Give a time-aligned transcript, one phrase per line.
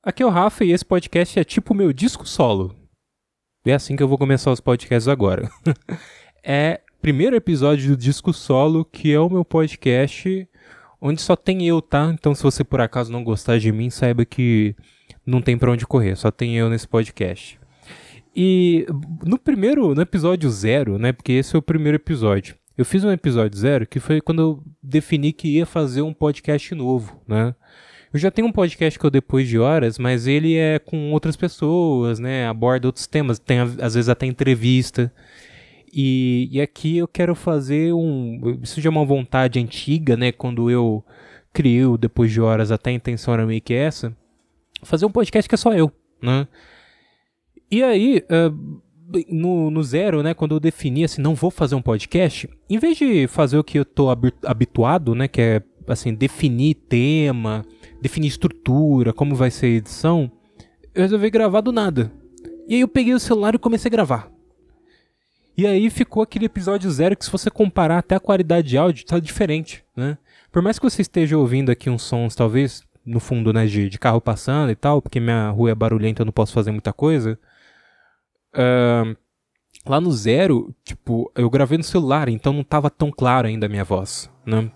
[0.00, 2.72] Aqui é o Rafa e esse podcast é tipo meu disco solo.
[3.66, 5.50] É assim que eu vou começar os podcasts agora.
[6.42, 10.48] é primeiro episódio do disco solo, que é o meu podcast
[11.00, 12.12] onde só tem eu, tá?
[12.14, 14.76] Então se você por acaso não gostar de mim, saiba que
[15.26, 17.58] não tem para onde correr, só tem eu nesse podcast.
[18.34, 18.86] E
[19.26, 21.12] no primeiro, no episódio zero, né?
[21.12, 22.54] Porque esse é o primeiro episódio.
[22.76, 26.72] Eu fiz um episódio zero que foi quando eu defini que ia fazer um podcast
[26.72, 27.52] novo, né?
[28.12, 31.36] Eu já tenho um podcast que eu depois de horas, mas ele é com outras
[31.36, 32.46] pessoas, né?
[32.46, 35.12] Aborda outros temas, tem às vezes até entrevista.
[35.92, 38.58] E, e aqui eu quero fazer um.
[38.62, 40.32] Isso já é uma vontade antiga, né?
[40.32, 41.04] Quando eu
[41.52, 44.16] criei o Depois de Horas, até a intenção era meio que essa.
[44.82, 46.46] Fazer um podcast que é só eu, né?
[47.70, 48.80] E aí, uh,
[49.28, 50.34] no, no zero, né?
[50.34, 53.78] Quando eu defini assim, não vou fazer um podcast, em vez de fazer o que
[53.78, 54.08] eu tô
[54.44, 55.28] habituado, né?
[55.28, 57.64] Que é, assim, definir tema,
[58.00, 60.30] definir estrutura, como vai ser a edição,
[60.94, 62.12] eu resolvi gravar do nada.
[62.68, 64.30] E aí eu peguei o celular e comecei a gravar.
[65.56, 69.04] E aí ficou aquele episódio zero que se você comparar até a qualidade de áudio,
[69.04, 70.16] tá diferente, né?
[70.52, 73.98] Por mais que você esteja ouvindo aqui uns sons, talvez, no fundo, né, de, de
[73.98, 77.38] carro passando e tal, porque minha rua é barulhenta, eu não posso fazer muita coisa.
[78.54, 79.16] Uh,
[79.84, 83.68] lá no zero, tipo, eu gravei no celular, então não tava tão claro ainda a
[83.68, 84.70] minha voz, né?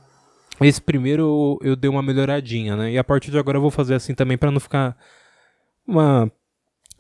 [0.61, 2.93] Esse primeiro eu, eu dei uma melhoradinha, né?
[2.93, 4.97] E a partir de agora eu vou fazer assim também para não ficar
[5.87, 6.31] uma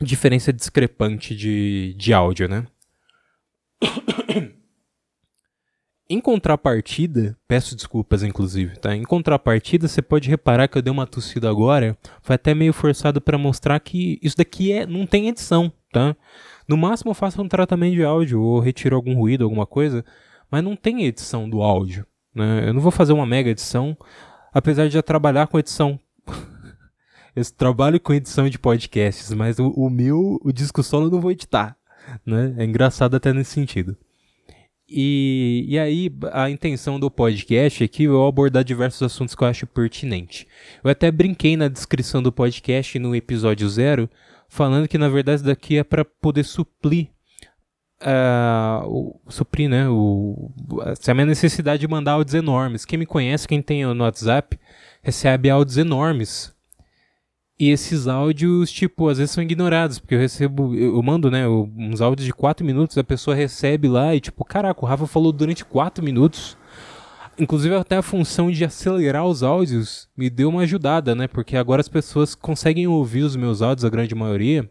[0.00, 2.66] diferença discrepante de, de áudio, né?
[6.10, 8.94] Em contrapartida, peço desculpas inclusive, tá?
[8.94, 13.18] Em contrapartida, você pode reparar que eu dei uma tossida agora, foi até meio forçado
[13.18, 16.14] para mostrar que isso daqui é não tem edição, tá?
[16.68, 20.04] No máximo eu faço um tratamento de áudio ou retiro algum ruído, alguma coisa,
[20.50, 22.68] mas não tem edição do áudio, né?
[22.68, 23.96] Eu não vou fazer uma mega edição,
[24.52, 25.98] apesar de já trabalhar com edição.
[27.34, 31.20] eu trabalho com edição de podcasts, mas o, o meu, o disco solo eu não
[31.20, 31.76] vou editar
[32.24, 32.54] né?
[32.58, 33.96] É engraçado até nesse sentido.
[34.88, 39.66] E, e aí, a intenção do podcast é eu abordar diversos assuntos que eu acho
[39.66, 40.46] pertinente.
[40.84, 44.08] Eu até brinquei na descrição do podcast no episódio zero,
[44.48, 47.08] falando que na verdade daqui é para poder suplir
[48.02, 49.88] Uh, o, suprir, né?
[49.88, 50.50] O,
[51.06, 52.84] a minha necessidade de mandar áudios enormes.
[52.84, 54.58] Quem me conhece, quem tem no WhatsApp,
[55.02, 56.52] recebe áudios enormes
[57.62, 61.46] e esses áudios, tipo, às vezes são ignorados, porque eu recebo, eu, eu mando, né,
[61.46, 65.30] uns áudios de 4 minutos, a pessoa recebe lá e, tipo, caraca, o Rafa falou
[65.32, 66.56] durante 4 minutos.
[67.38, 71.80] Inclusive, até a função de acelerar os áudios me deu uma ajudada, né, porque agora
[71.80, 74.68] as pessoas conseguem ouvir os meus áudios, a grande maioria,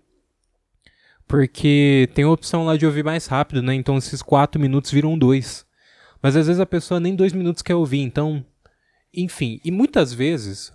[1.31, 5.17] porque tem a opção lá de ouvir mais rápido, né, então esses 4 minutos viram
[5.17, 5.65] 2.
[6.21, 8.45] Mas às vezes a pessoa nem 2 minutos quer ouvir, então.
[9.13, 10.73] Enfim, e muitas vezes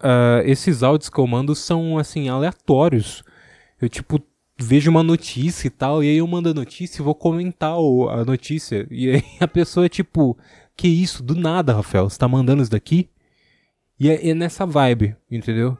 [0.00, 3.24] uh, esses áudios que eu mando são, assim, aleatórios.
[3.80, 4.20] Eu, tipo,
[4.60, 8.06] vejo uma notícia e tal, e aí eu mando a notícia e vou comentar o,
[8.10, 8.86] a notícia.
[8.90, 10.36] E aí a pessoa é tipo,
[10.76, 11.22] que isso?
[11.22, 13.08] Do nada, Rafael, você tá mandando isso daqui?
[13.98, 15.78] E é, é nessa vibe, entendeu?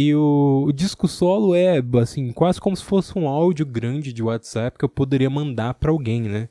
[0.00, 4.22] E o, o, disco solo é, assim, quase como se fosse um áudio grande de
[4.22, 6.48] WhatsApp que eu poderia mandar para alguém, né?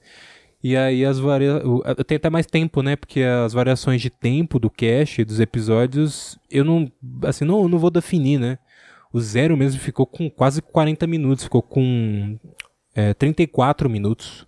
[0.61, 1.81] E aí as variações.
[2.05, 2.97] Tem até mais tempo, né?
[2.97, 6.91] Porque as variações de tempo do cache, dos episódios, eu não.
[7.23, 8.59] Assim, não, não vou definir, né?
[9.13, 12.37] O zero mesmo ficou com quase 40 minutos, ficou com
[12.93, 14.45] é, 34 minutos.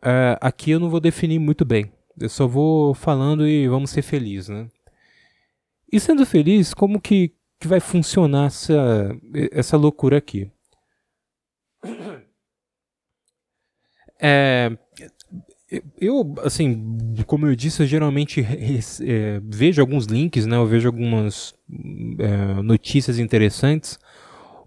[0.00, 1.90] É, aqui eu não vou definir muito bem.
[2.20, 4.68] Eu só vou falando e vamos ser felizes, né?
[5.90, 9.16] E sendo feliz, como que, que vai funcionar essa,
[9.52, 10.50] essa loucura aqui?
[14.20, 14.76] É,
[16.00, 16.96] eu, assim,
[17.26, 20.56] como eu disse, eu geralmente é, vejo alguns links, né?
[20.56, 21.54] Eu vejo algumas
[22.18, 23.98] é, notícias interessantes.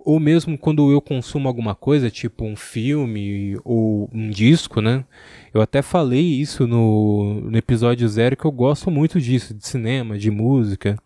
[0.04, 5.06] Ou mesmo quando eu consumo alguma coisa, tipo um filme ou um disco, né?
[5.54, 10.18] Eu até falei isso no, no episódio zero que eu gosto muito disso, de cinema,
[10.18, 10.98] de música.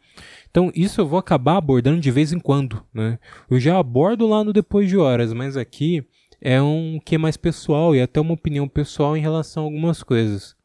[0.55, 3.19] Então isso eu vou acabar abordando de vez em quando, né?
[3.49, 6.07] Eu já abordo lá no Depois de Horas, mas aqui
[6.39, 10.01] é um que é mais pessoal e até uma opinião pessoal em relação a algumas
[10.01, 10.55] coisas.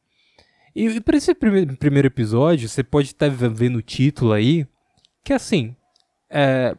[0.76, 4.64] E, e para esse primeiro, primeiro episódio, você pode estar vendo o título aí,
[5.24, 5.74] que assim,
[6.30, 6.76] é,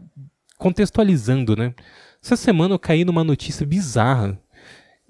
[0.58, 1.76] contextualizando, né?
[2.24, 4.40] Essa semana eu caí numa notícia bizarra,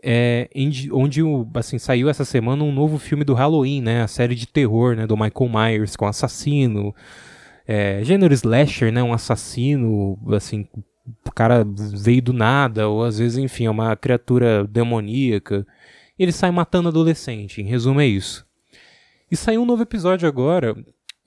[0.02, 0.50] é,
[0.92, 1.22] onde
[1.54, 4.02] assim, saiu essa semana um novo filme do Halloween, né?
[4.02, 6.96] A série de terror né, do Michael Myers com assassino,
[7.68, 9.02] é, gênero slasher, né?
[9.04, 10.68] Um assassino, assim,
[11.26, 15.66] o cara veio do nada, ou às vezes, enfim, é uma criatura demoníaca.
[16.18, 18.46] Ele sai matando adolescente, em resumo é isso.
[19.30, 20.76] E saiu um novo episódio agora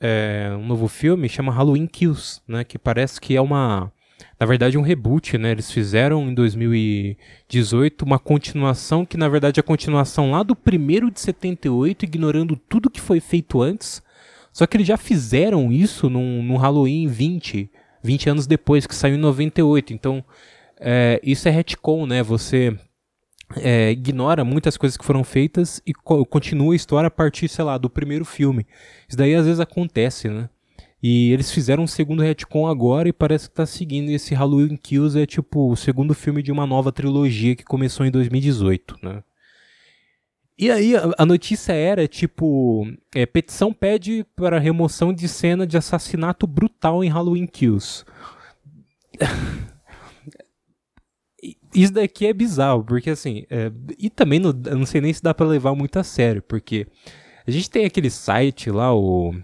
[0.07, 2.63] é, um novo filme, chama Halloween Kills, né?
[2.63, 3.91] Que parece que é uma.
[4.39, 5.53] Na verdade, um reboot, né?
[5.53, 11.11] Eles fizeram em 2018 uma continuação que, na verdade, é a continuação lá do primeiro
[11.11, 14.03] de 78, ignorando tudo que foi feito antes.
[14.55, 17.69] Só que eles já fizeram isso num Halloween 20,
[18.01, 19.93] 20 anos depois, que saiu em 98.
[19.93, 20.25] Então,
[20.79, 22.23] é, isso é retcon, né?
[22.23, 22.79] Você
[23.56, 27.65] é, ignora muitas coisas que foram feitas e co continua a história a partir, sei
[27.65, 28.65] lá, do primeiro filme.
[29.09, 30.49] Isso daí às vezes acontece, né?
[31.03, 34.09] E eles fizeram um segundo retcon agora e parece que tá seguindo.
[34.11, 38.11] esse Halloween Kills é tipo o segundo filme de uma nova trilogia que começou em
[38.11, 39.25] 2018, né?
[40.56, 46.47] E aí a, notícia era tipo: é, petição pede para remoção de cena de assassinato
[46.47, 48.05] brutal em Halloween Kills.
[51.75, 55.35] isso daqui é bizarro, porque assim, é, e também não, não sei nem se dá
[55.35, 56.87] para levar muito a sério, porque
[57.47, 59.35] a gente tem aquele site lá, o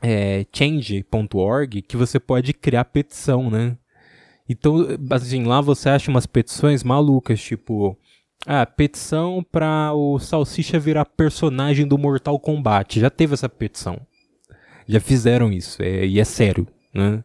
[0.00, 3.76] é, change.org, que você pode criar petição, né?
[4.48, 4.76] Então,
[5.10, 7.98] assim, lá você acha umas petições malucas, tipo,
[8.46, 13.00] ah, petição pra o Salsicha virar personagem do Mortal Kombat.
[13.00, 14.00] Já teve essa petição.
[14.86, 17.22] Já fizeram isso, é, e é sério, né?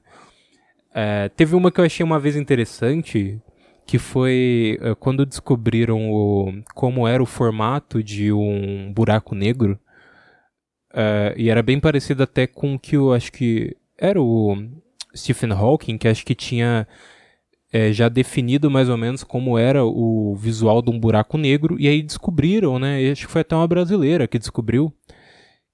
[0.93, 3.41] É, teve uma que eu achei uma vez interessante,
[3.85, 9.79] que foi uh, quando descobriram o, como era o formato de um buraco negro.
[10.91, 14.55] Uh, e era bem parecido até com o que eu acho que era o
[15.15, 16.87] Stephen Hawking, que acho que tinha
[17.73, 21.75] é, já definido mais ou menos como era o visual de um buraco negro.
[21.79, 23.09] E aí descobriram, né?
[23.09, 24.93] Acho que foi até uma brasileira que descobriu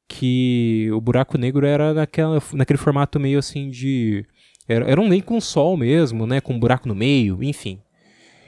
[0.08, 4.26] que o buraco negro era naquela, naquele formato meio assim de.
[4.66, 6.40] Era, era um nem com sol mesmo, né?
[6.40, 7.82] Com um buraco no meio, enfim.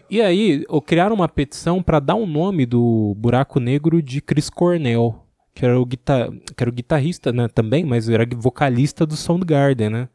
[0.10, 4.50] E aí, criaram uma petição para dar o um nome do buraco negro de Chris
[4.50, 9.16] Cornell, que era o, guitar que era o guitarrista né, também, mas era vocalista do
[9.16, 10.10] Soundgarden, né?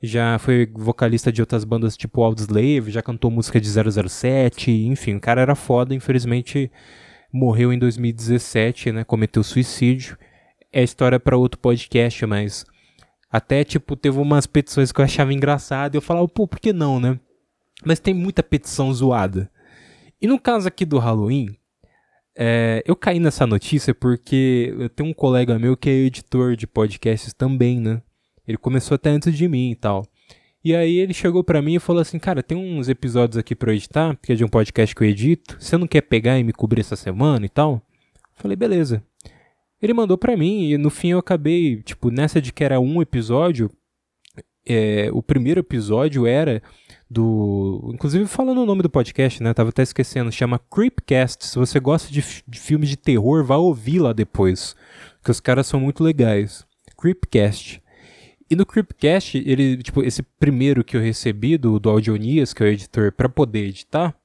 [0.00, 5.20] Já foi vocalista de outras bandas tipo Audioslave, já cantou música de 007, enfim, o
[5.20, 6.70] cara era foda, infelizmente
[7.32, 9.04] morreu em 2017, né?
[9.04, 10.16] Cometeu suicídio.
[10.72, 12.64] É história para outro podcast, mas
[13.30, 16.72] até tipo teve umas petições que eu achava engraçado e eu falava, pô, por que
[16.72, 17.18] não, né?
[17.84, 19.50] Mas tem muita petição zoada.
[20.20, 21.56] E no caso aqui do Halloween,
[22.36, 26.66] é, eu caí nessa notícia porque eu tenho um colega meu que é editor de
[26.66, 28.02] podcasts também, né?
[28.48, 30.06] Ele começou até antes de mim e tal.
[30.64, 33.72] E aí ele chegou para mim e falou assim, cara, tem uns episódios aqui eu
[33.72, 35.56] editar, porque é de um podcast que eu edito.
[35.60, 37.80] Você não quer pegar e me cobrir essa semana e tal?
[38.34, 39.02] Falei, beleza.
[39.80, 43.00] Ele mandou para mim e no fim eu acabei, tipo, nessa de que era um
[43.00, 43.70] episódio,
[44.66, 46.62] é, o primeiro episódio era
[47.08, 47.90] do.
[47.94, 49.54] Inclusive falando o nome do podcast, né?
[49.54, 51.46] Tava até esquecendo, chama Creepcast.
[51.46, 54.74] Se você gosta de, de filmes de terror, vá ouvir lá depois.
[55.24, 56.66] Que os caras são muito legais.
[57.00, 57.82] Creepcast.
[58.50, 62.66] E no Creepcast, ele, tipo, esse primeiro que eu recebi do, do Audionias, que é
[62.66, 64.16] o editor, para poder editar,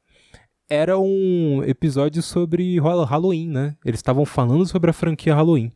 [0.69, 3.75] era um episódio sobre Halloween, né?
[3.85, 5.71] Eles estavam falando sobre a franquia Halloween.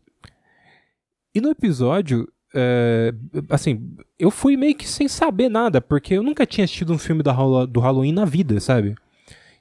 [1.35, 3.13] E no episódio, é,
[3.49, 7.21] assim, eu fui meio que sem saber nada, porque eu nunca tinha assistido um filme
[7.21, 8.95] do Halloween na vida, sabe?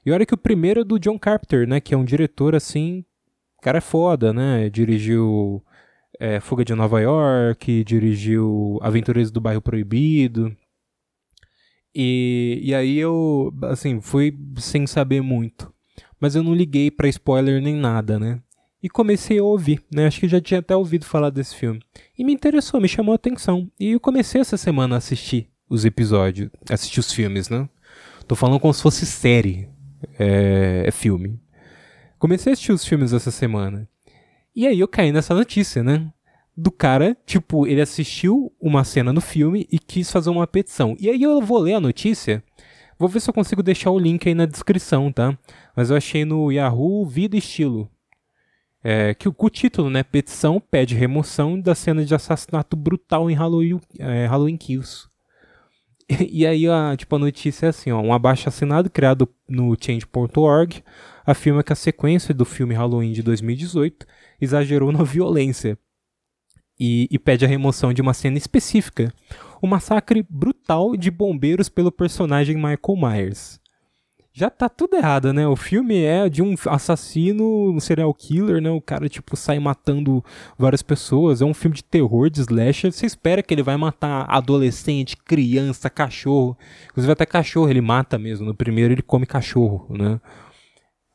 [0.05, 1.81] E olha que o primeiro é do John Carpenter, né?
[1.81, 3.03] Que é um diretor assim.
[3.61, 4.69] Cara é foda, né?
[4.69, 5.61] Dirigiu
[6.19, 10.55] é, Fuga de Nova York, dirigiu Aventureiros do Bairro Proibido.
[11.93, 15.73] E, e aí eu, assim, fui sem saber muito.
[16.19, 18.41] Mas eu não liguei para spoiler nem nada, né?
[18.81, 20.07] e comecei a ouvir, né?
[20.07, 21.81] Acho que já tinha até ouvido falar desse filme.
[22.17, 23.69] E me interessou, me chamou a atenção.
[23.79, 27.67] E eu comecei essa semana a assistir os episódios, assistir os filmes, né?
[28.27, 29.67] Tô falando como se fosse série,
[30.19, 31.39] é, é filme.
[32.19, 33.87] Comecei a assistir os filmes essa semana.
[34.57, 36.11] E aí eu caí nessa notícia, né?
[36.57, 40.97] Do cara, tipo, ele assistiu uma cena no filme e quis fazer uma petição.
[40.99, 42.43] E aí eu vou ler a notícia.
[42.97, 45.37] Vou ver se eu consigo deixar o link aí na descrição, tá?
[45.75, 47.87] Mas eu achei no Yahoo Vida e Estilo.
[48.83, 50.01] É, que o, o, título, né?
[50.01, 55.07] Petição pede remoção da cena de assassinato brutal em Halloween, é, Halloween Kills.
[56.29, 60.81] E, aí, a, tipo, a notícia é assim, ó, um abaixo assinado criado no Change.org
[61.25, 64.05] afirma que a sequência do filme Halloween de 2018
[64.39, 65.77] exagerou na violência
[66.79, 69.13] e, e pede a remoção de uma cena específica,
[69.61, 73.59] o massacre brutal de bombeiros pelo personagem Michael Myers
[74.37, 75.47] já tá tudo errado, né?
[75.47, 78.69] O filme é de um assassino, um serial killer, né?
[78.69, 80.23] O cara, tipo, sai matando
[80.55, 81.41] várias pessoas.
[81.41, 82.91] É um filme de terror, de slasher.
[82.91, 86.55] Você espera que ele vai matar adolescente, criança, cachorro.
[86.91, 88.45] Inclusive até cachorro ele mata mesmo.
[88.45, 90.21] No primeiro ele come cachorro, né?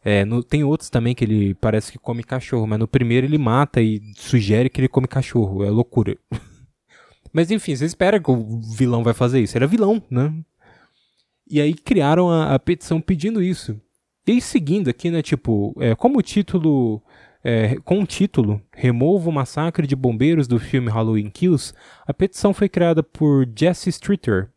[0.05, 3.38] É, no, tem outros também que ele parece que come cachorro, mas no primeiro ele
[3.38, 5.62] mata e sugere que ele come cachorro.
[5.62, 6.17] É loucura.
[7.33, 9.57] Mas enfim, você espera que o vilão vai fazer isso.
[9.57, 10.35] Era vilão, né?
[11.52, 13.78] E aí criaram a, a petição pedindo isso.
[14.26, 17.02] E aí, seguindo aqui, né, tipo, é, como o título.
[17.44, 21.75] É, com o título Remova o Massacre de Bombeiros do filme Halloween Kills,
[22.06, 24.49] a petição foi criada por Jesse Streeter,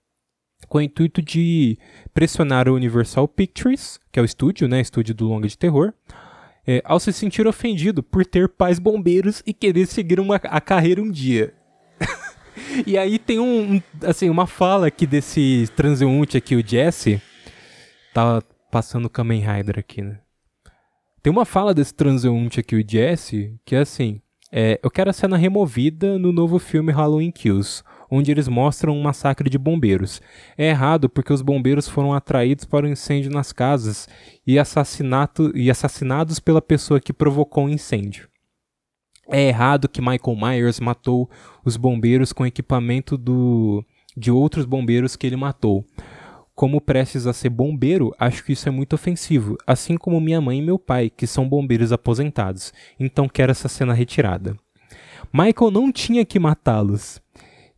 [0.69, 1.79] com o intuito de
[2.13, 5.93] pressionar a Universal Pictures, que é o estúdio, né, estúdio do longa de terror,
[6.67, 11.01] é, ao se sentir ofendido por ter pais bombeiros e querer seguir uma, a carreira
[11.01, 11.55] um dia.
[12.85, 17.21] E aí tem um, assim, uma fala aqui desse transeunte aqui, o Jesse,
[18.13, 20.19] tá passando o Kamen Rider aqui, né?
[21.21, 24.21] Tem uma fala desse transeunte aqui, o Jesse, que é assim:
[24.51, 29.01] é, Eu quero a cena removida no novo filme Halloween Kills, onde eles mostram um
[29.01, 30.21] massacre de bombeiros.
[30.57, 34.07] É errado porque os bombeiros foram atraídos para o um incêndio nas casas
[34.45, 38.29] e, assassinato, e assassinados pela pessoa que provocou o incêndio.
[39.29, 41.29] É errado que Michael Myers matou
[41.63, 43.83] os bombeiros com equipamento do,
[44.15, 45.83] de outros bombeiros que ele matou.
[46.53, 50.59] Como prestes a ser bombeiro, acho que isso é muito ofensivo, assim como minha mãe
[50.59, 54.55] e meu pai, que são bombeiros aposentados, então quero essa cena retirada.
[55.33, 57.21] Michael não tinha que matá-los.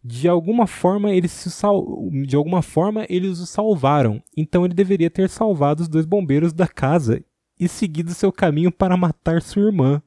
[0.03, 2.07] De alguma forma eles se sal...
[2.25, 6.67] de alguma forma eles o salvaram, então ele deveria ter salvado os dois bombeiros da
[6.67, 7.21] casa
[7.59, 10.01] e seguido seu caminho para matar sua irmã.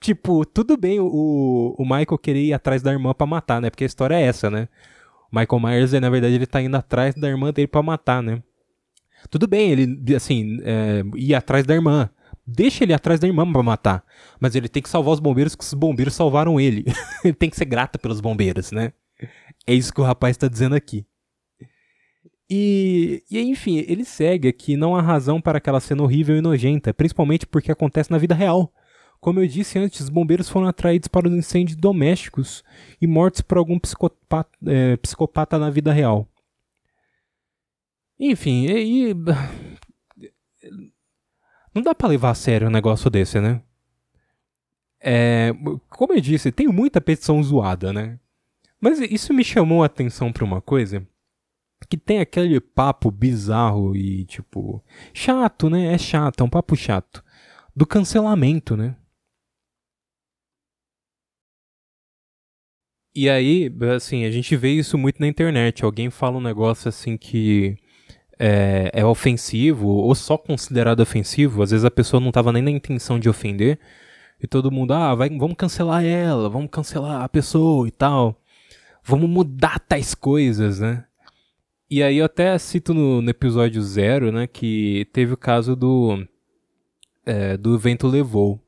[0.00, 3.70] Tipo, tudo bem o, o Michael querer ir atrás da irmã para matar, né?
[3.70, 4.68] Porque a história é essa, né?
[5.32, 8.42] Michael Myers, na verdade, ele tá indo atrás da irmã dele para matar, né?
[9.30, 12.08] Tudo bem, ele, assim, é, ir atrás da irmã.
[12.46, 14.04] Deixa ele atrás da irmã pra matar.
[14.40, 16.84] Mas ele tem que salvar os bombeiros, que os bombeiros salvaram ele.
[17.24, 18.92] ele tem que ser grato pelos bombeiros, né?
[19.66, 21.04] É isso que o rapaz está dizendo aqui.
[22.50, 26.94] E, e, enfim, ele segue aqui, não há razão para aquela cena horrível e nojenta,
[26.94, 28.72] principalmente porque acontece na vida real.
[29.20, 32.62] Como eu disse antes, os bombeiros foram atraídos para os incêndios domésticos
[33.00, 36.28] e mortos por algum psicopata, é, psicopata na vida real.
[38.18, 39.14] Enfim, e, e,
[41.74, 43.62] não dá para levar a sério um negócio desse, né?
[45.00, 45.52] É,
[45.88, 48.18] como eu disse, tem muita petição zoada, né?
[48.80, 51.06] Mas isso me chamou a atenção para uma coisa
[51.88, 54.82] que tem aquele papo bizarro e tipo
[55.12, 55.92] chato, né?
[55.92, 57.24] É chato, é um papo chato
[57.74, 58.96] do cancelamento, né?
[63.14, 65.84] E aí, assim, a gente vê isso muito na internet.
[65.84, 67.76] Alguém fala um negócio assim que
[68.38, 71.62] é, é ofensivo ou só considerado ofensivo.
[71.62, 73.78] Às vezes a pessoa não estava nem na intenção de ofender.
[74.40, 78.40] E todo mundo, ah, vai, vamos cancelar ela, vamos cancelar a pessoa e tal.
[79.04, 81.04] Vamos mudar tais coisas, né?
[81.90, 86.22] E aí eu até cito no, no episódio zero, né, que teve o caso do,
[87.24, 88.60] é, do Vento Levou.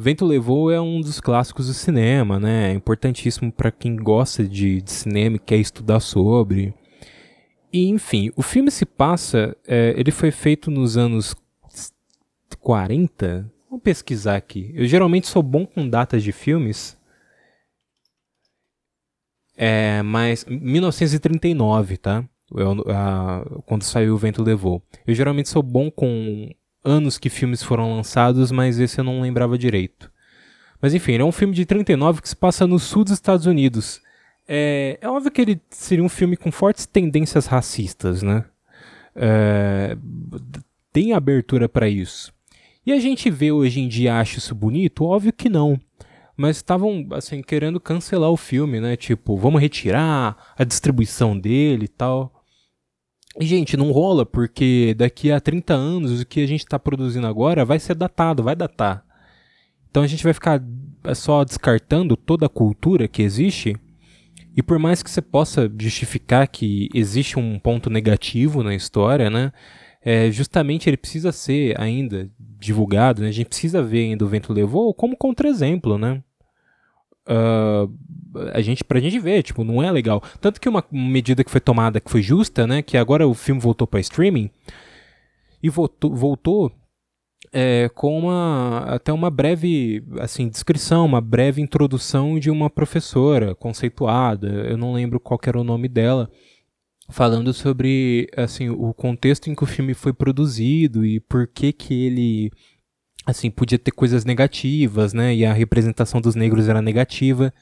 [0.00, 2.70] Vento Levou é um dos clássicos do cinema, né?
[2.70, 6.72] É importantíssimo para quem gosta de, de, cinema e quer estudar sobre.
[7.70, 9.54] E, enfim, o filme se passa.
[9.66, 11.36] É, ele foi feito nos anos
[12.60, 13.52] 40.
[13.68, 14.72] Vamos pesquisar aqui.
[14.74, 16.96] Eu geralmente sou bom com datas de filmes.
[19.54, 22.24] É, mas 1939, tá?
[22.56, 24.82] Eu, a, quando saiu O Vento Levou.
[25.06, 26.50] Eu geralmente sou bom com
[26.84, 30.10] anos que filmes foram lançados, mas esse eu não lembrava direito.
[30.80, 34.00] Mas enfim, é um filme de 39 que se passa no sul dos Estados Unidos.
[34.48, 38.44] É, é óbvio que ele seria um filme com fortes tendências racistas, né?
[39.14, 39.96] É,
[40.92, 42.32] tem abertura para isso.
[42.84, 45.04] E a gente vê hoje em dia, acha isso bonito?
[45.04, 45.78] Óbvio que não.
[46.36, 48.96] Mas estavam, assim, querendo cancelar o filme, né?
[48.96, 52.39] Tipo, vamos retirar a distribuição dele e tal.
[53.40, 57.26] E, gente, não rola, porque daqui a 30 anos o que a gente está produzindo
[57.26, 59.02] agora vai ser datado, vai datar.
[59.90, 60.62] Então a gente vai ficar
[61.02, 63.74] é, só descartando toda a cultura que existe.
[64.54, 69.52] E por mais que você possa justificar que existe um ponto negativo na história, né?
[70.04, 73.28] É, justamente ele precisa ser ainda divulgado, né?
[73.28, 76.22] A gente precisa ver ainda o vento levou como contra-exemplo, né?
[77.30, 80.22] Uh, a gente, pra gente ver, tipo, não é legal.
[80.40, 82.82] Tanto que uma medida que foi tomada que foi justa, né?
[82.82, 84.50] Que agora o filme voltou para streaming
[85.62, 86.72] e voltou, voltou
[87.52, 94.48] é, com uma até uma breve assim descrição, uma breve introdução de uma professora conceituada.
[94.48, 96.30] Eu não lembro qual era o nome dela,
[97.08, 102.06] falando sobre assim o contexto em que o filme foi produzido e por que que
[102.06, 102.50] ele
[103.26, 105.34] assim podia ter coisas negativas, né?
[105.34, 107.52] E a representação dos negros era negativa.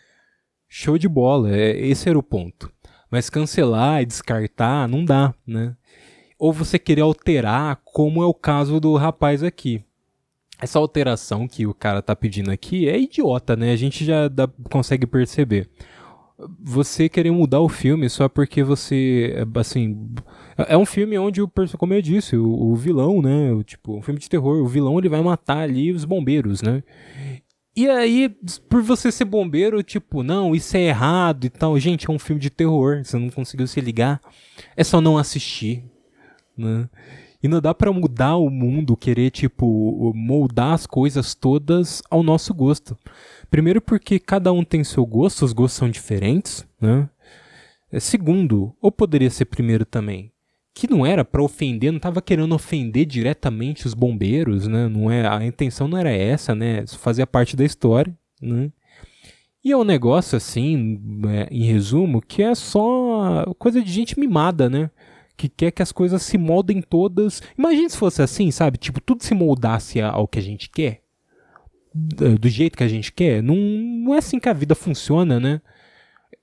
[0.69, 2.71] Show de bola, é, esse era o ponto.
[3.11, 5.75] Mas cancelar e descartar não dá, né?
[6.39, 9.83] Ou você querer alterar, como é o caso do rapaz aqui.
[10.61, 13.73] Essa alteração que o cara tá pedindo aqui é idiota, né?
[13.73, 15.69] A gente já dá, consegue perceber.
[16.61, 20.15] Você querer mudar o filme só porque você, assim,
[20.57, 24.03] é um filme onde o como eu disse, o, o vilão, né, o, tipo, um
[24.03, 26.83] filme de terror, o vilão ele vai matar ali os bombeiros, né?
[27.75, 28.29] E aí,
[28.69, 31.79] por você ser bombeiro, tipo, não, isso é errado e tal.
[31.79, 34.21] Gente, é um filme de terror, você não conseguiu se ligar.
[34.77, 35.85] É só não assistir,
[36.57, 36.89] né?
[37.41, 42.53] E não dá para mudar o mundo, querer, tipo, moldar as coisas todas ao nosso
[42.53, 42.99] gosto.
[43.51, 47.09] Primeiro porque cada um tem seu gosto, os gostos são diferentes, né?
[47.91, 50.31] É, segundo, ou poderia ser primeiro também,
[50.75, 54.87] que não era para ofender, não estava querendo ofender diretamente os bombeiros, né?
[54.89, 56.85] Não é, a intenção não era essa, né?
[56.85, 58.71] Isso fazia parte da história, né?
[59.65, 64.69] E é um negócio assim, é, em resumo, que é só coisa de gente mimada,
[64.69, 64.91] né?
[65.37, 67.43] Que quer que as coisas se moldem todas.
[67.57, 68.77] Imagina se fosse assim, sabe?
[68.77, 71.03] Tipo, tudo se moldasse ao que a gente quer
[72.39, 73.43] do jeito que a gente quer.
[73.43, 75.61] Não, não é assim que a vida funciona, né?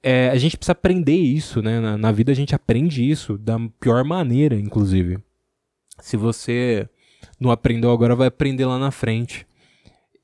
[0.02, 1.80] É, a gente precisa aprender isso, né?
[1.80, 5.18] Na, na, vida a gente aprende isso da pior maneira, inclusive.
[6.00, 6.88] Se você
[7.40, 9.48] não aprendeu agora, vai aprender lá na frente.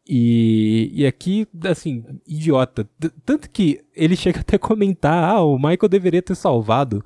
[0.07, 2.87] E, e aqui, assim, idiota.
[3.25, 7.03] Tanto que ele chega até a comentar: ah, o Michael deveria ter salvado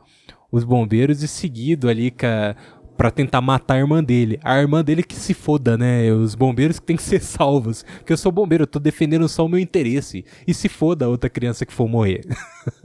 [0.51, 2.55] os bombeiros e seguido ali com a,
[2.97, 4.39] para tentar matar a irmã dele.
[4.43, 6.11] A irmã dele que se foda, né?
[6.11, 7.83] Os bombeiros que tem que ser salvos.
[7.83, 10.25] Porque eu sou bombeiro, eu tô defendendo só o meu interesse.
[10.47, 12.21] E se foda a outra criança que for morrer.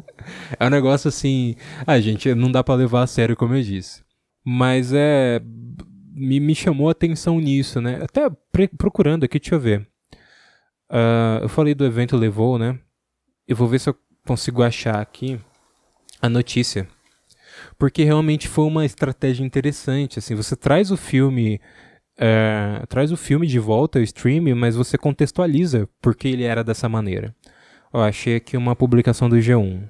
[0.58, 1.54] é um negócio assim.
[1.86, 4.02] Ah, gente, não dá para levar a sério, como eu disse.
[4.44, 5.40] Mas é.
[6.12, 8.00] Me, me chamou a atenção nisso, né?
[8.02, 8.28] Até
[8.76, 9.88] procurando aqui, deixa eu ver.
[10.90, 12.78] Uh, eu falei do evento Levou, né?
[13.46, 15.38] Eu vou ver se eu consigo achar aqui
[16.20, 16.86] a notícia
[17.80, 20.18] porque realmente foi uma estratégia interessante.
[20.18, 21.58] Assim, você traz o filme,
[22.18, 26.90] é, traz o filme de volta ao stream, mas você contextualiza porque ele era dessa
[26.90, 27.34] maneira.
[27.90, 29.88] Achei aqui uma publicação do G1.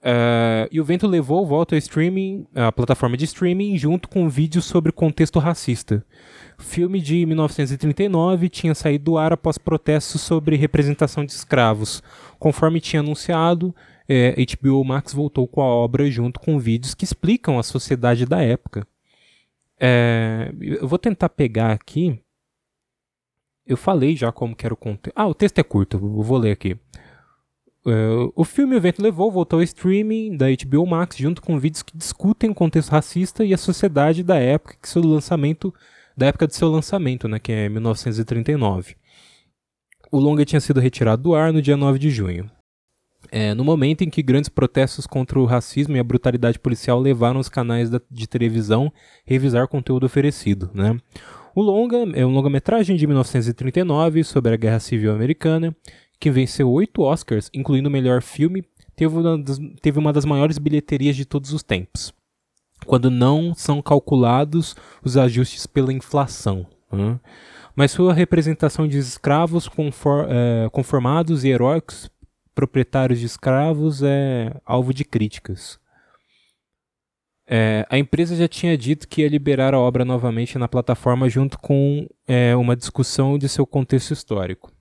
[0.00, 4.28] É, e o vento levou volta ao streaming, a plataforma de streaming, junto com um
[4.28, 6.06] vídeo sobre contexto racista.
[6.56, 12.00] O filme de 1939 tinha saído do ar após protestos sobre representação de escravos.
[12.38, 13.74] Conforme tinha anunciado,
[14.08, 18.42] é, HBO Max voltou com a obra junto com vídeos que explicam a sociedade da
[18.42, 18.86] época.
[19.78, 22.18] É, eu vou tentar pegar aqui.
[23.66, 25.14] Eu falei já como que era o conteúdo.
[25.14, 26.76] Ah, o texto é curto, eu vou ler aqui.
[27.86, 31.82] É, o filme O Vento Levou voltou ao streaming da HBO Max junto com vídeos
[31.82, 35.72] que discutem o contexto racista e a sociedade da época que seu lançamento
[36.16, 38.96] da época de seu lançamento, né, que é 1939.
[40.10, 42.50] O longa tinha sido retirado do ar no dia 9 de junho.
[43.30, 47.40] É, no momento em que grandes protestos contra o racismo e a brutalidade policial levaram
[47.40, 48.92] os canais da, de televisão
[49.26, 50.70] revisar o conteúdo oferecido.
[50.72, 50.96] Né?
[51.54, 55.76] O longa é um longa-metragem de 1939 sobre a Guerra Civil Americana,
[56.20, 58.64] que venceu oito Oscars, incluindo o melhor filme,
[58.96, 62.12] teve uma, das, teve uma das maiores bilheterias de todos os tempos,
[62.86, 66.66] quando não são calculados os ajustes pela inflação.
[66.90, 67.18] Né?
[67.76, 72.10] Mas sua representação de escravos conform, é, conformados e heróicos
[72.58, 75.78] proprietários de escravos é alvo de críticas.
[77.46, 81.56] É, a empresa já tinha dito que ia liberar a obra novamente na plataforma junto
[81.56, 84.72] com é, uma discussão de seu contexto histórico.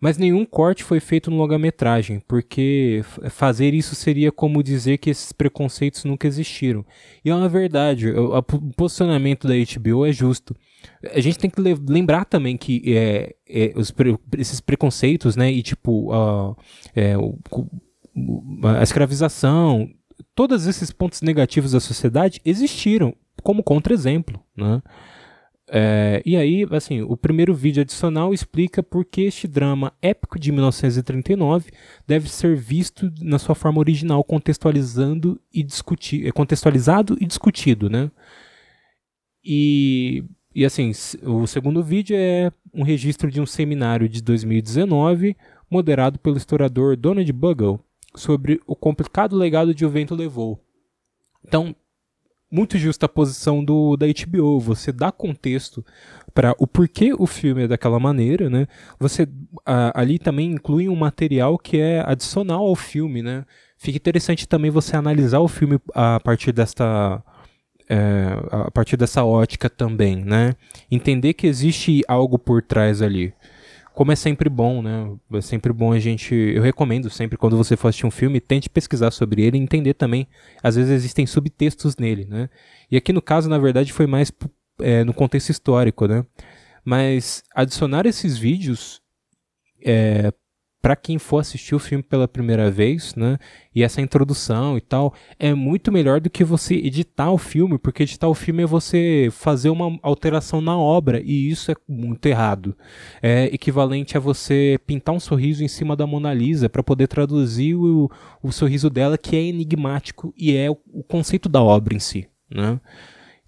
[0.00, 5.32] Mas nenhum corte foi feito no longa-metragem, porque fazer isso seria como dizer que esses
[5.32, 6.84] preconceitos nunca existiram.
[7.24, 8.42] E é uma verdade, o,
[8.76, 10.54] posicionamento da HBO é justo
[11.12, 16.12] a gente tem que lembrar também que é, é, pre esses preconceitos, né, e tipo,
[16.14, 16.56] uh,
[16.94, 17.38] é, o,
[18.62, 19.88] a escravização,
[20.34, 24.82] todos esses pontos negativos da sociedade existiram como contra-exemplo, né?
[25.68, 30.52] É, e aí, assim, o primeiro vídeo adicional explica por que este drama épico de
[30.52, 31.72] 1939
[32.06, 38.10] deve ser visto na sua forma original, contextualizando e discutir, contextualizado e discutido, né?
[39.44, 40.24] E
[40.56, 40.90] e assim,
[41.22, 45.36] o segundo vídeo é um registro de um seminário de 2019,
[45.70, 47.78] moderado pelo historiador Donald Bugle,
[48.14, 50.58] sobre o complicado legado de O Vento Levou.
[51.46, 51.76] Então,
[52.50, 55.84] muito justa a posição do, da HBO, você dá contexto
[56.32, 58.66] para o porquê o filme é daquela maneira, né?
[58.98, 59.28] Você
[59.64, 63.44] a, ali também inclui um material que é adicional ao filme, né?
[63.78, 67.22] Fica interessante também você analisar o filme a partir desta
[67.88, 70.54] é, a partir dessa ótica também, né?
[70.90, 73.32] Entender que existe algo por trás ali.
[73.96, 75.10] Como é sempre bom, né?
[75.32, 76.34] É sempre bom a gente.
[76.34, 79.94] Eu recomendo sempre, quando você for assistir um filme, tente pesquisar sobre ele e entender
[79.94, 80.28] também.
[80.62, 82.50] Às vezes existem subtextos nele, né?
[82.90, 84.30] E aqui no caso, na verdade, foi mais
[84.80, 86.26] é, no contexto histórico, né?
[86.84, 89.00] Mas adicionar esses vídeos
[89.82, 90.30] é,
[90.80, 93.38] para quem for assistir o filme pela primeira vez, né?
[93.74, 98.04] E essa introdução e tal, é muito melhor do que você editar o filme, porque
[98.04, 102.76] editar o filme é você fazer uma alteração na obra, e isso é muito errado.
[103.20, 107.74] É equivalente a você pintar um sorriso em cima da Mona Lisa para poder traduzir
[107.74, 108.10] o,
[108.42, 112.28] o sorriso dela, que é enigmático e é o, o conceito da obra em si,
[112.48, 112.80] né?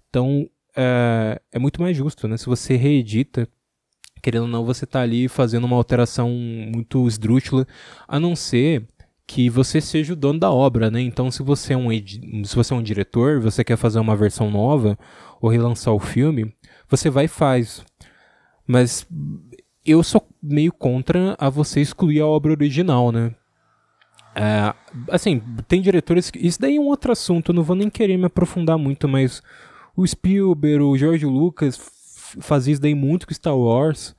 [0.09, 2.37] Então, é, é muito mais justo, né?
[2.37, 3.47] Se você reedita
[4.21, 7.67] querendo ou não, você está ali fazendo uma alteração muito esdrúxula,
[8.07, 8.85] a não ser
[9.25, 11.01] que você seja o dono da obra, né?
[11.01, 11.89] Então, se você é um
[12.45, 14.97] se você é um diretor, você quer fazer uma versão nova
[15.39, 16.53] ou relançar o filme,
[16.89, 17.85] você vai e faz.
[18.65, 19.05] Mas
[19.85, 23.35] eu sou meio contra a você excluir a obra original, né?
[24.35, 24.73] É,
[25.11, 26.31] assim, tem diretores.
[26.35, 29.43] Isso daí é um outro assunto, eu não vou nem querer me aprofundar muito, mas
[29.95, 31.77] o Spielberg, o George Lucas
[32.39, 34.15] fazia isso daí muito com Star Wars.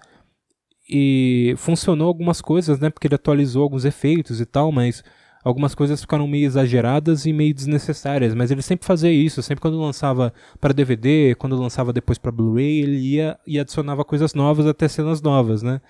[0.88, 2.90] E funcionou algumas coisas, né?
[2.90, 5.04] Porque ele atualizou alguns efeitos e tal, mas
[5.42, 8.34] algumas coisas ficaram meio exageradas e meio desnecessárias.
[8.34, 12.80] Mas ele sempre fazia isso, sempre quando lançava para DVD, quando lançava depois para Blu-ray,
[12.80, 15.80] ele ia e adicionava coisas novas até cenas novas, né?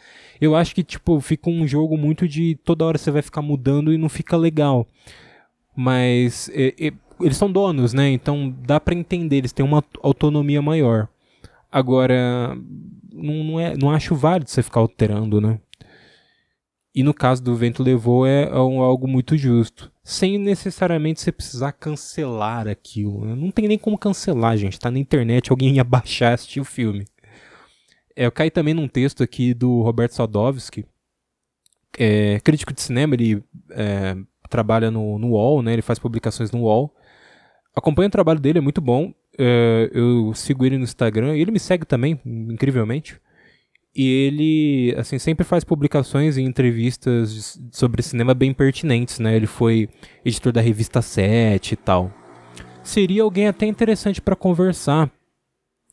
[0.41, 3.93] Eu acho que, tipo, fica um jogo muito de toda hora você vai ficar mudando
[3.93, 4.87] e não fica legal.
[5.75, 6.93] Mas e, e,
[7.25, 8.11] eles são donos, né?
[8.11, 11.09] Então dá para entender, eles têm uma autonomia maior.
[11.71, 12.57] Agora,
[13.13, 15.61] não, não, é, não acho válido você ficar alterando, né?
[16.93, 19.93] E no caso do Vento Levou é, é um, algo muito justo.
[20.03, 23.25] Sem necessariamente você precisar cancelar aquilo.
[23.25, 23.35] Né?
[23.37, 24.79] Não tem nem como cancelar, gente.
[24.79, 27.05] Tá na internet, alguém ia baixar assistir o filme.
[28.17, 30.85] É, eu caí também num texto aqui do Roberto Sadovski,
[31.99, 34.17] é, crítico de cinema, ele é,
[34.49, 35.73] trabalha no, no UOL, né?
[35.73, 36.95] Ele faz publicações no UOL.
[37.75, 39.15] Acompanho o trabalho dele, é muito bom.
[39.39, 43.21] É, eu sigo ele no Instagram ele me segue também, incrivelmente.
[43.95, 49.35] E ele, assim, sempre faz publicações e entrevistas sobre cinema bem pertinentes, né?
[49.35, 49.89] Ele foi
[50.25, 52.13] editor da revista 7 e tal.
[52.85, 55.11] Seria alguém até interessante para conversar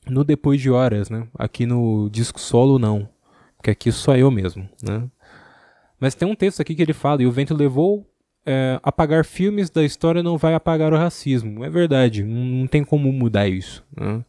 [0.07, 1.27] no Depois de Horas, né?
[1.37, 3.09] Aqui no Disco Solo, não.
[3.57, 5.09] Porque aqui só eu mesmo, né?
[5.99, 8.07] Mas tem um texto aqui que ele fala, e o vento levou
[8.47, 11.65] é, apagar filmes da história não vai apagar o racismo.
[11.65, 13.85] É verdade, não, tem como mudar isso.
[13.95, 14.23] Né?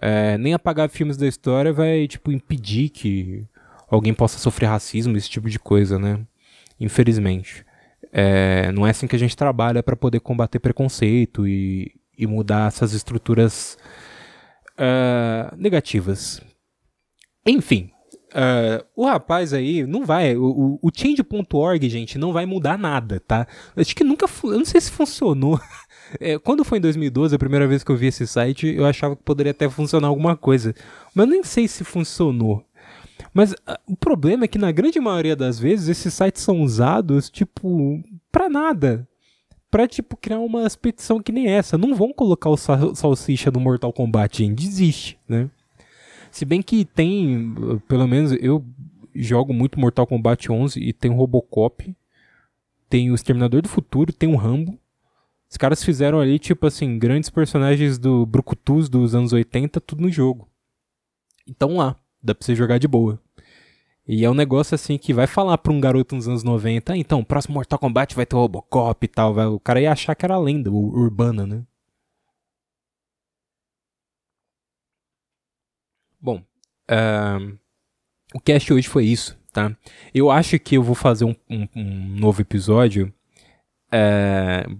[0.00, 3.44] É, nem apagar filmes da história vai tipo impedir que
[3.90, 6.18] alguém possa sofrer racismo, esse tipo de coisa, né?
[6.80, 7.64] Infelizmente.
[8.10, 12.68] É, não é assim que a gente trabalha para poder combater preconceito e, e mudar
[12.68, 13.76] essas estruturas
[14.78, 16.40] uh, negativas.
[17.44, 17.90] Enfim,
[18.36, 20.36] Uh, o rapaz aí não vai.
[20.36, 23.46] O, o, change.org, gente, não vai mudar nada, tá?
[23.74, 24.26] Acho que nunca.
[24.44, 25.58] Eu não sei se funcionou.
[26.20, 29.16] É, quando foi em 2012, a primeira vez que eu vi esse site, eu achava
[29.16, 30.72] que poderia até funcionar alguma coisa.
[31.12, 32.64] Mas nem sei se funcionou.
[33.34, 37.28] Mas uh, o problema é que na grande maioria das vezes esses sites são usados,
[37.28, 39.08] tipo, pra nada.
[39.68, 41.76] Pra, tipo, criar uma expedição que nem essa.
[41.76, 44.64] Não vão colocar o sal salsicha no Mortal Kombat, gente.
[44.64, 45.50] Desiste, né?
[46.36, 47.54] Se bem que tem,
[47.88, 48.62] pelo menos eu
[49.14, 51.96] jogo muito Mortal Kombat 11 e tem o Robocop,
[52.90, 54.78] tem o Exterminador do Futuro, tem o Rambo.
[55.50, 60.10] Os caras fizeram ali, tipo assim, grandes personagens do Brucutus dos anos 80, tudo no
[60.10, 60.46] jogo.
[61.48, 63.18] Então lá, dá pra você jogar de boa.
[64.06, 66.98] E é um negócio assim que vai falar pra um garoto nos anos 90, ah,
[66.98, 69.32] então, próximo Mortal Kombat vai ter o Robocop e tal.
[69.32, 69.46] Vai...
[69.46, 71.62] O cara ia achar que era lenda urbana, né?
[76.20, 76.42] Bom,
[76.90, 77.58] uh,
[78.34, 79.76] o cast hoje foi isso, tá?
[80.14, 83.12] Eu acho que eu vou fazer um, um, um novo episódio.
[83.88, 84.78] Uh,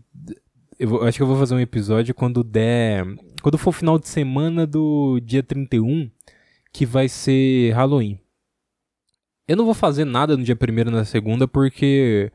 [0.79, 3.05] eu acho que eu vou fazer um episódio quando der.
[3.43, 6.11] Quando for o final de semana do dia 31,
[6.73, 8.19] que vai ser Halloween.
[9.49, 12.31] Eu não vou fazer nada no dia 1 e na segunda, porque.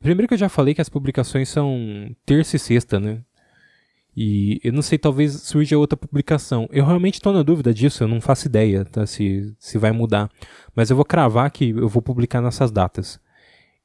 [0.00, 3.22] Primeiro que eu já falei que as publicações são terça e sexta, né?
[4.16, 6.68] E eu não sei, talvez surja outra publicação.
[6.72, 10.30] Eu realmente estou na dúvida disso, eu não faço ideia tá, se, se vai mudar.
[10.74, 13.20] Mas eu vou cravar que eu vou publicar nessas datas.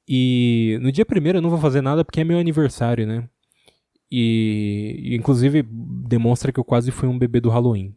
[0.08, 3.28] E no dia primeiro eu não vou fazer nada porque é meu aniversário, né?
[4.12, 7.96] E, inclusive demonstra que eu quase fui um bebê do Halloween.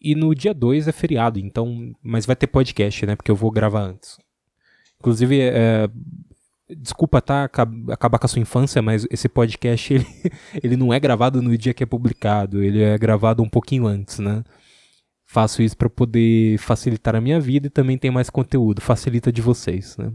[0.00, 1.92] E no dia 2 é feriado, então.
[2.02, 3.16] Mas vai ter podcast, né?
[3.16, 4.18] Porque eu vou gravar antes.
[4.98, 5.88] Inclusive, é,
[6.76, 10.06] Desculpa tá, acabar com a sua infância, mas esse podcast ele,
[10.62, 14.18] ele não é gravado no dia que é publicado, ele é gravado um pouquinho antes,
[14.18, 14.44] né?
[15.26, 19.40] Faço isso para poder facilitar a minha vida e também tem mais conteúdo, facilita de
[19.40, 20.12] vocês, né?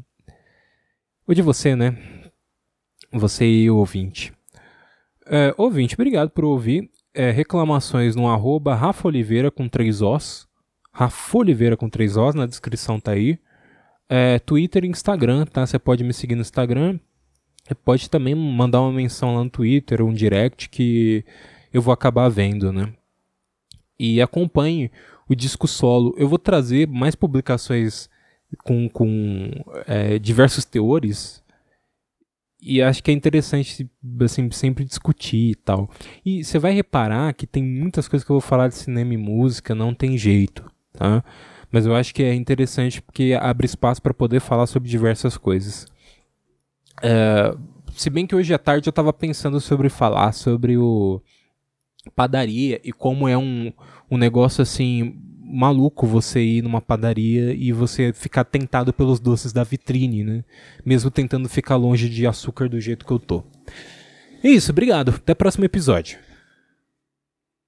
[1.28, 1.98] O de você, né?
[3.12, 4.34] Você e o ouvinte.
[5.26, 6.89] É, ouvinte, obrigado por ouvir.
[7.13, 10.48] É, reclamações no arroba Rafa Oliveira com três Os.
[10.91, 13.39] Rafa Oliveira com três Os, na descrição tá aí.
[14.10, 15.65] É, Twitter e Instagram, tá?
[15.65, 17.00] Você pode me seguir no Instagram.
[17.63, 21.26] Você pode também mandar uma menção lá no Twitter, um direct que
[21.74, 22.94] eu vou acabar vendo, né?
[24.00, 24.91] E acompanhe
[25.28, 26.13] o disco solo.
[26.18, 28.10] Eu vou trazer mais publicações
[28.63, 29.52] com, com
[29.88, 31.44] é, diversos teores
[32.68, 33.88] e acho que é interessante
[34.22, 35.89] assim, sempre discutir e tal.
[36.26, 39.18] E você vai reparar que tem muitas coisas que eu vou falar de cinema e
[39.18, 41.24] música, não tem jeito, tá?
[41.71, 45.88] Mas eu acho que é interessante porque abre espaço para poder falar sobre diversas coisas.
[47.01, 47.56] É,
[47.95, 51.21] se bem que hoje à tarde eu estava pensando sobre falar sobre o
[52.15, 53.71] padaria e como é um,
[54.10, 59.63] um negócio assim maluco você ir numa padaria e você ficar tentado pelos doces da
[59.63, 60.43] vitrine, né?
[60.84, 63.43] Mesmo tentando ficar longe de açúcar do jeito que eu tô.
[64.43, 65.10] É isso, obrigado.
[65.10, 66.17] Até o próximo episódio.